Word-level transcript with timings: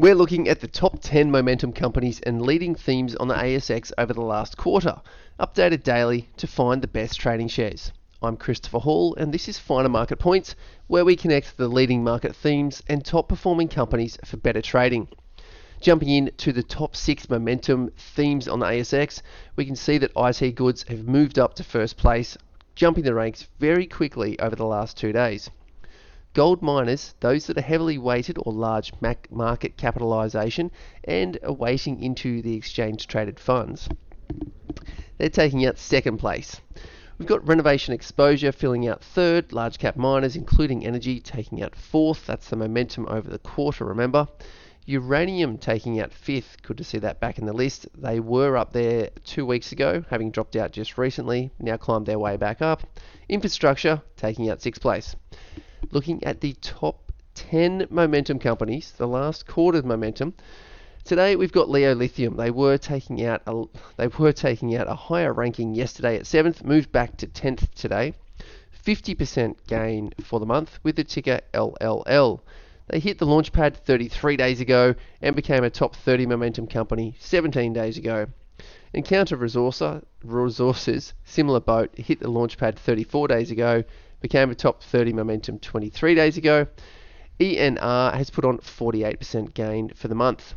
We're 0.00 0.14
looking 0.14 0.48
at 0.48 0.60
the 0.60 0.68
top 0.68 1.00
10 1.00 1.28
momentum 1.28 1.72
companies 1.72 2.20
and 2.20 2.40
leading 2.40 2.76
themes 2.76 3.16
on 3.16 3.26
the 3.26 3.34
ASX 3.34 3.90
over 3.98 4.12
the 4.12 4.20
last 4.20 4.56
quarter, 4.56 5.00
updated 5.40 5.82
daily 5.82 6.28
to 6.36 6.46
find 6.46 6.80
the 6.80 6.86
best 6.86 7.18
trading 7.18 7.48
shares. 7.48 7.90
I'm 8.22 8.36
Christopher 8.36 8.78
Hall, 8.78 9.16
and 9.16 9.34
this 9.34 9.48
is 9.48 9.58
Finer 9.58 9.88
Market 9.88 10.20
Points, 10.20 10.54
where 10.86 11.04
we 11.04 11.16
connect 11.16 11.56
the 11.56 11.66
leading 11.66 12.04
market 12.04 12.36
themes 12.36 12.80
and 12.86 13.04
top 13.04 13.28
performing 13.28 13.66
companies 13.66 14.16
for 14.24 14.36
better 14.36 14.62
trading. 14.62 15.08
Jumping 15.80 16.10
in 16.10 16.30
to 16.36 16.52
the 16.52 16.62
top 16.62 16.94
six 16.94 17.28
momentum 17.28 17.90
themes 17.96 18.46
on 18.46 18.60
the 18.60 18.66
ASX, 18.66 19.20
we 19.56 19.64
can 19.64 19.74
see 19.74 19.98
that 19.98 20.12
IT 20.16 20.54
goods 20.54 20.84
have 20.84 21.08
moved 21.08 21.40
up 21.40 21.54
to 21.54 21.64
first 21.64 21.96
place, 21.96 22.38
jumping 22.76 23.02
the 23.02 23.14
ranks 23.14 23.48
very 23.58 23.88
quickly 23.88 24.38
over 24.38 24.54
the 24.54 24.64
last 24.64 24.96
two 24.96 25.10
days. 25.10 25.50
Gold 26.38 26.62
miners, 26.62 27.16
those 27.18 27.48
that 27.48 27.58
are 27.58 27.62
heavily 27.62 27.98
weighted 27.98 28.38
or 28.38 28.52
large 28.52 28.92
market 29.28 29.76
capitalisation 29.76 30.70
and 31.02 31.36
are 31.42 31.52
weighting 31.52 32.00
into 32.00 32.42
the 32.42 32.54
exchange 32.54 33.08
traded 33.08 33.40
funds, 33.40 33.88
they're 35.16 35.30
taking 35.30 35.66
out 35.66 35.78
second 35.78 36.18
place. 36.18 36.60
We've 37.18 37.26
got 37.26 37.44
renovation 37.48 37.92
exposure 37.92 38.52
filling 38.52 38.86
out 38.86 39.02
third, 39.02 39.52
large 39.52 39.80
cap 39.80 39.96
miners, 39.96 40.36
including 40.36 40.86
energy, 40.86 41.18
taking 41.18 41.60
out 41.60 41.74
fourth. 41.74 42.26
That's 42.26 42.50
the 42.50 42.54
momentum 42.54 43.08
over 43.08 43.28
the 43.28 43.40
quarter, 43.40 43.84
remember. 43.84 44.28
Uranium 44.86 45.58
taking 45.58 45.98
out 45.98 46.12
fifth. 46.12 46.62
Good 46.62 46.78
to 46.78 46.84
see 46.84 46.98
that 46.98 47.18
back 47.18 47.38
in 47.38 47.46
the 47.46 47.52
list. 47.52 47.88
They 47.96 48.20
were 48.20 48.56
up 48.56 48.72
there 48.72 49.10
two 49.24 49.44
weeks 49.44 49.72
ago, 49.72 50.04
having 50.08 50.30
dropped 50.30 50.54
out 50.54 50.70
just 50.70 50.98
recently, 50.98 51.50
now 51.58 51.76
climbed 51.78 52.06
their 52.06 52.20
way 52.20 52.36
back 52.36 52.62
up. 52.62 52.84
Infrastructure 53.28 54.02
taking 54.16 54.48
out 54.48 54.62
sixth 54.62 54.80
place 54.80 55.16
looking 55.90 56.22
at 56.24 56.40
the 56.40 56.54
top 56.54 57.12
10 57.34 57.86
momentum 57.90 58.38
companies, 58.38 58.92
the 58.96 59.06
last 59.06 59.46
quarter's 59.46 59.84
momentum. 59.84 60.34
Today 61.04 61.36
we've 61.36 61.52
got 61.52 61.70
Leo 61.70 61.94
Lithium. 61.94 62.36
They 62.36 62.50
were 62.50 62.76
taking 62.76 63.24
out 63.24 63.42
a, 63.46 63.64
they 63.96 64.08
were 64.08 64.32
taking 64.32 64.74
out 64.74 64.88
a 64.88 64.94
higher 64.94 65.32
ranking 65.32 65.74
yesterday 65.74 66.16
at 66.16 66.24
7th, 66.24 66.64
moved 66.64 66.92
back 66.92 67.16
to 67.18 67.26
10th 67.26 67.72
today. 67.74 68.14
50% 68.84 69.56
gain 69.66 70.12
for 70.22 70.40
the 70.40 70.46
month 70.46 70.78
with 70.82 70.96
the 70.96 71.04
ticker 71.04 71.40
LLL. 71.54 72.40
They 72.88 72.98
hit 73.00 73.18
the 73.18 73.26
launch 73.26 73.52
pad 73.52 73.76
33 73.76 74.36
days 74.36 74.60
ago 74.60 74.94
and 75.20 75.36
became 75.36 75.64
a 75.64 75.70
top 75.70 75.94
30 75.94 76.26
momentum 76.26 76.66
company 76.66 77.14
17 77.20 77.72
days 77.72 77.98
ago. 77.98 78.26
Encounter 78.94 79.36
Resources, 79.36 81.12
similar 81.24 81.60
boat, 81.60 81.96
hit 81.96 82.20
the 82.20 82.30
launch 82.30 82.56
pad 82.56 82.78
34 82.78 83.28
days 83.28 83.50
ago 83.50 83.84
became 84.20 84.50
a 84.50 84.54
top 84.54 84.82
30 84.82 85.12
momentum 85.12 85.58
23 85.58 86.14
days 86.14 86.36
ago. 86.36 86.66
ENR 87.40 88.14
has 88.14 88.30
put 88.30 88.44
on 88.44 88.58
48% 88.58 89.54
gain 89.54 89.90
for 89.90 90.08
the 90.08 90.14
month. 90.14 90.54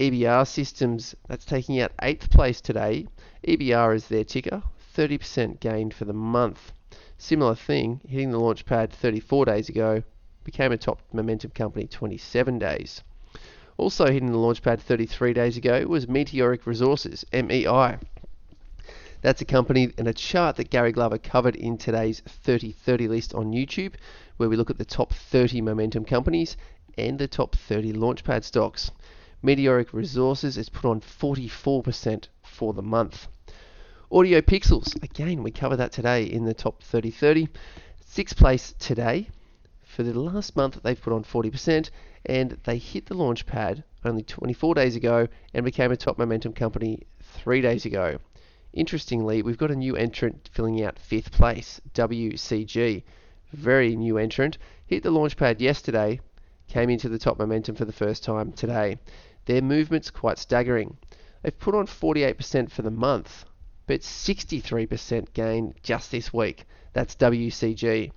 EBR 0.00 0.46
Systems, 0.46 1.14
that's 1.28 1.44
taking 1.44 1.80
out 1.80 1.96
8th 2.02 2.30
place 2.30 2.60
today. 2.60 3.06
EBR 3.46 3.94
is 3.94 4.08
their 4.08 4.24
ticker, 4.24 4.62
30% 4.96 5.60
gain 5.60 5.90
for 5.90 6.04
the 6.04 6.12
month. 6.12 6.72
Similar 7.18 7.54
thing, 7.54 8.00
hitting 8.08 8.30
the 8.30 8.38
launch 8.40 8.64
pad 8.64 8.92
34 8.92 9.44
days 9.44 9.68
ago, 9.68 10.02
became 10.42 10.72
a 10.72 10.76
top 10.76 11.00
momentum 11.12 11.50
company 11.50 11.86
27 11.86 12.58
days. 12.58 13.02
Also 13.76 14.06
hitting 14.06 14.30
the 14.30 14.38
launch 14.38 14.62
pad 14.62 14.80
33 14.80 15.32
days 15.32 15.56
ago 15.56 15.86
was 15.86 16.08
Meteoric 16.08 16.66
Resources, 16.66 17.24
MEI. 17.32 17.98
That's 19.24 19.40
a 19.40 19.46
company 19.46 19.90
and 19.96 20.06
a 20.06 20.12
chart 20.12 20.56
that 20.56 20.68
Gary 20.68 20.92
Glover 20.92 21.16
covered 21.16 21.56
in 21.56 21.78
today's 21.78 22.20
30-30 22.44 23.08
list 23.08 23.34
on 23.34 23.52
YouTube, 23.52 23.94
where 24.36 24.50
we 24.50 24.56
look 24.56 24.68
at 24.68 24.76
the 24.76 24.84
top 24.84 25.14
30 25.14 25.62
momentum 25.62 26.04
companies 26.04 26.58
and 26.98 27.18
the 27.18 27.26
top 27.26 27.56
30 27.56 27.94
launchpad 27.94 28.44
stocks. 28.44 28.90
Meteoric 29.40 29.94
Resources 29.94 30.58
is 30.58 30.68
put 30.68 30.84
on 30.84 31.00
44% 31.00 32.28
for 32.42 32.74
the 32.74 32.82
month. 32.82 33.28
Audio 34.12 34.42
Pixels, 34.42 35.02
again, 35.02 35.42
we 35.42 35.50
cover 35.50 35.74
that 35.74 35.92
today 35.92 36.24
in 36.24 36.44
the 36.44 36.52
top 36.52 36.82
30-30. 36.82 37.48
Sixth 38.04 38.36
place 38.36 38.74
today. 38.78 39.30
For 39.84 40.02
the 40.02 40.12
last 40.12 40.54
month, 40.54 40.82
they've 40.82 41.00
put 41.00 41.14
on 41.14 41.24
40%, 41.24 41.88
and 42.26 42.58
they 42.64 42.76
hit 42.76 43.06
the 43.06 43.14
launch 43.14 43.46
pad 43.46 43.84
only 44.04 44.22
24 44.22 44.74
days 44.74 44.96
ago 44.96 45.28
and 45.54 45.64
became 45.64 45.92
a 45.92 45.96
top 45.96 46.18
momentum 46.18 46.52
company 46.52 47.06
three 47.22 47.62
days 47.62 47.86
ago. 47.86 48.18
Interestingly, 48.74 49.40
we've 49.40 49.56
got 49.56 49.70
a 49.70 49.76
new 49.76 49.94
entrant 49.94 50.50
filling 50.52 50.82
out 50.82 50.98
fifth 50.98 51.30
place, 51.30 51.80
WCG. 51.94 53.04
Very 53.52 53.94
new 53.94 54.18
entrant. 54.18 54.58
Hit 54.84 55.04
the 55.04 55.12
launch 55.12 55.36
pad 55.36 55.60
yesterday, 55.60 56.18
came 56.66 56.90
into 56.90 57.08
the 57.08 57.18
top 57.20 57.38
momentum 57.38 57.76
for 57.76 57.84
the 57.84 57.92
first 57.92 58.24
time 58.24 58.50
today. 58.50 58.98
Their 59.46 59.62
movement's 59.62 60.10
quite 60.10 60.38
staggering. 60.38 60.96
They've 61.42 61.56
put 61.56 61.76
on 61.76 61.86
48% 61.86 62.72
for 62.72 62.82
the 62.82 62.90
month, 62.90 63.44
but 63.86 64.00
63% 64.00 65.32
gain 65.32 65.74
just 65.84 66.10
this 66.10 66.32
week. 66.32 66.66
That's 66.94 67.14
WCG. 67.14 68.10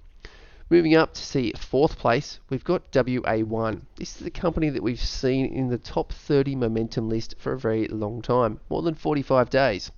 Moving 0.72 0.96
up 0.96 1.14
to 1.14 1.22
see 1.22 1.54
fourth 1.54 2.00
place, 2.00 2.40
we've 2.50 2.64
got 2.64 2.92
WA1. 2.92 3.82
This 3.98 4.16
is 4.16 4.24
the 4.24 4.32
company 4.32 4.70
that 4.70 4.82
we've 4.82 5.00
seen 5.00 5.46
in 5.46 5.70
the 5.70 5.78
top 5.78 6.12
30 6.12 6.56
momentum 6.56 7.10
list 7.10 7.36
for 7.38 7.54
a 7.54 7.60
very 7.60 7.88
long 7.90 8.24
time, 8.24 8.60
more 8.72 8.82
than 8.82 8.96
45 8.96 9.52
days. 9.52 9.92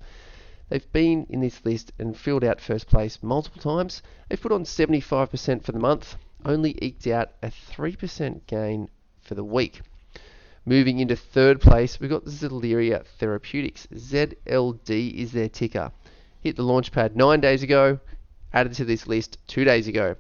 They've 0.70 0.92
been 0.92 1.26
in 1.30 1.42
this 1.42 1.66
list 1.66 1.92
and 1.98 2.16
filled 2.16 2.44
out 2.44 2.62
first 2.62 2.88
place 2.88 3.24
multiple 3.24 3.62
times. 3.62 4.04
They've 4.28 4.40
put 4.40 4.52
on 4.52 4.64
75% 4.64 5.64
for 5.64 5.72
the 5.72 5.80
month, 5.80 6.16
only 6.46 6.78
eked 6.80 7.08
out 7.08 7.32
a 7.42 7.48
3% 7.48 8.46
gain 8.46 8.90
for 9.22 9.34
the 9.34 9.44
week. 9.44 9.82
Moving 10.66 11.00
into 11.00 11.16
third 11.16 11.60
place, 11.60 12.00
we've 12.00 12.10
got 12.10 12.26
Zelira 12.26 13.04
Therapeutics. 13.04 13.88
ZLD 13.88 15.16
is 15.16 15.32
their 15.32 15.50
ticker. 15.50 15.92
Hit 16.42 16.56
the 16.56 16.64
launch 16.64 16.92
pad 16.92 17.16
nine 17.16 17.40
days 17.40 17.64
ago, 17.64 18.00
added 18.54 18.74
to 18.74 18.86
this 18.86 19.08
list 19.08 19.40
two 19.48 19.64
days 19.64 19.88
ago. 19.88 20.16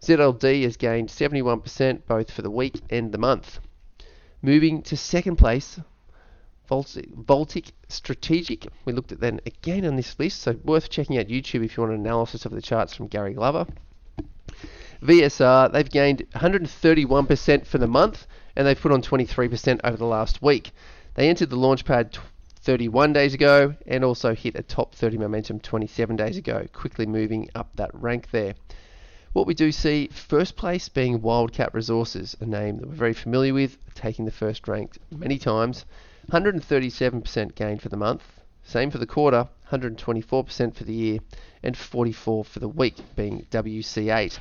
ZLD 0.00 0.64
has 0.64 0.76
gained 0.76 1.10
71% 1.10 2.06
both 2.08 2.30
for 2.30 2.42
the 2.42 2.50
week 2.50 2.80
and 2.90 3.12
the 3.12 3.18
month. 3.18 3.60
Moving 4.42 4.82
to 4.82 4.96
second 4.96 5.36
place, 5.36 5.78
Voltaic 6.72 7.72
Strategic. 7.88 8.66
We 8.84 8.92
looked 8.92 9.12
at 9.12 9.20
them 9.20 9.40
again 9.44 9.84
on 9.84 9.96
this 9.96 10.18
list, 10.18 10.40
so 10.42 10.56
worth 10.64 10.88
checking 10.88 11.18
out 11.18 11.26
YouTube 11.26 11.64
if 11.64 11.76
you 11.76 11.82
want 11.82 11.94
an 11.94 12.00
analysis 12.00 12.46
of 12.46 12.52
the 12.52 12.62
charts 12.62 12.94
from 12.94 13.08
Gary 13.08 13.34
Glover. 13.34 13.66
VSR, 15.02 15.72
they've 15.72 15.90
gained 15.90 16.24
131% 16.34 17.66
for 17.66 17.78
the 17.78 17.86
month, 17.86 18.26
and 18.56 18.66
they've 18.66 18.80
put 18.80 18.92
on 18.92 19.02
23% 19.02 19.80
over 19.84 19.96
the 19.96 20.04
last 20.04 20.40
week. 20.40 20.70
They 21.14 21.28
entered 21.28 21.50
the 21.50 21.56
launchpad 21.56 22.18
31 22.60 23.12
days 23.12 23.34
ago 23.34 23.74
and 23.86 24.04
also 24.04 24.34
hit 24.34 24.54
a 24.54 24.62
top 24.62 24.94
30 24.94 25.18
momentum 25.18 25.58
27 25.58 26.16
days 26.16 26.36
ago, 26.36 26.66
quickly 26.72 27.06
moving 27.06 27.50
up 27.54 27.70
that 27.74 27.90
rank 27.92 28.30
there. 28.30 28.54
What 29.32 29.46
we 29.46 29.54
do 29.54 29.72
see, 29.72 30.08
first 30.08 30.56
place 30.56 30.88
being 30.88 31.22
Wildcat 31.22 31.74
Resources, 31.74 32.36
a 32.40 32.46
name 32.46 32.78
that 32.78 32.88
we're 32.88 32.94
very 32.94 33.14
familiar 33.14 33.54
with, 33.54 33.78
taking 33.94 34.24
the 34.24 34.30
first 34.30 34.68
rank 34.68 34.98
many 35.10 35.38
times. 35.38 35.84
137% 36.30 37.54
gain 37.54 37.78
for 37.78 37.88
the 37.88 37.96
month, 37.96 38.22
same 38.62 38.90
for 38.90 38.98
the 38.98 39.06
quarter, 39.06 39.48
124% 39.70 40.74
for 40.74 40.84
the 40.84 40.92
year, 40.92 41.18
and 41.62 41.76
44 41.76 42.44
for 42.44 42.58
the 42.60 42.68
week, 42.68 42.96
being 43.16 43.46
WC8. 43.50 44.38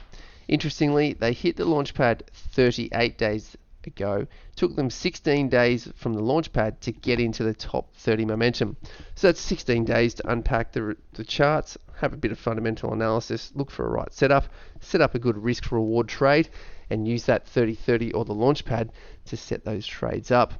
Interestingly, 0.47 1.13
they 1.13 1.33
hit 1.33 1.55
the 1.57 1.65
launchpad 1.65 2.21
38 2.33 3.17
days 3.17 3.57
ago. 3.87 4.27
Took 4.55 4.75
them 4.75 4.89
16 4.89 5.49
days 5.49 5.87
from 5.95 6.13
the 6.13 6.21
launchpad 6.21 6.79
to 6.81 6.91
get 6.91 7.19
into 7.19 7.43
the 7.43 7.53
top 7.53 7.95
30 7.95 8.25
momentum. 8.25 8.77
So 9.15 9.27
that's 9.27 9.41
16 9.41 9.85
days 9.85 10.13
to 10.15 10.31
unpack 10.31 10.73
the, 10.73 10.97
the 11.13 11.23
charts, 11.23 11.77
have 11.97 12.13
a 12.13 12.17
bit 12.17 12.31
of 12.31 12.39
fundamental 12.39 12.93
analysis, 12.93 13.51
look 13.55 13.71
for 13.71 13.85
a 13.85 13.89
right 13.89 14.13
setup, 14.13 14.45
set 14.79 15.01
up 15.01 15.15
a 15.15 15.19
good 15.19 15.37
risk 15.37 15.71
reward 15.71 16.07
trade, 16.07 16.49
and 16.89 17.07
use 17.07 17.25
that 17.25 17.47
30 17.47 17.75
30 17.75 18.11
or 18.13 18.25
the 18.25 18.35
launchpad 18.35 18.89
to 19.25 19.37
set 19.37 19.63
those 19.63 19.87
trades 19.87 20.31
up. 20.31 20.53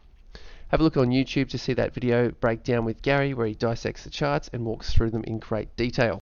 Have 0.71 0.79
a 0.79 0.83
look 0.85 0.95
on 0.95 1.09
YouTube 1.09 1.49
to 1.49 1.57
see 1.57 1.73
that 1.73 1.93
video 1.93 2.31
breakdown 2.31 2.85
with 2.85 3.01
Gary 3.01 3.33
where 3.33 3.45
he 3.45 3.53
dissects 3.53 4.05
the 4.05 4.09
charts 4.09 4.49
and 4.53 4.65
walks 4.65 4.93
through 4.93 5.09
them 5.09 5.25
in 5.25 5.37
great 5.37 5.75
detail. 5.75 6.20